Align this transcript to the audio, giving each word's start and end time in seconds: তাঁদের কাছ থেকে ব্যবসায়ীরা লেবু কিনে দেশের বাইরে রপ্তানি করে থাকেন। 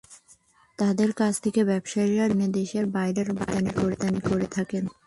তাঁদের 0.79 1.13
কাছ 1.13 1.33
থেকে 1.41 1.63
ব্যবসায়ীরা 1.63 2.25
লেবু 2.27 2.37
কিনে 2.39 2.47
দেশের 2.51 2.85
বাইরে 2.85 3.21
রপ্তানি 3.23 4.19
করে 4.29 4.45
থাকেন। 4.51 4.83